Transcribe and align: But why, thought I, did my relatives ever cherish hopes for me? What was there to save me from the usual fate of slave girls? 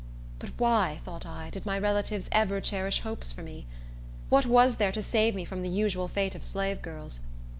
But 0.39 0.49
why, 0.57 0.99
thought 1.05 1.27
I, 1.27 1.51
did 1.51 1.63
my 1.63 1.77
relatives 1.77 2.27
ever 2.31 2.59
cherish 2.59 3.01
hopes 3.01 3.31
for 3.31 3.43
me? 3.43 3.67
What 4.29 4.47
was 4.47 4.77
there 4.77 4.91
to 4.91 5.03
save 5.03 5.35
me 5.35 5.45
from 5.45 5.61
the 5.61 5.69
usual 5.69 6.07
fate 6.07 6.33
of 6.33 6.43
slave 6.43 6.81
girls? 6.81 7.19